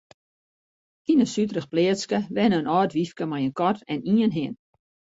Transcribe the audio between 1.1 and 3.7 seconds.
Yn in suterich pleatske wenne in âld wyfke mei in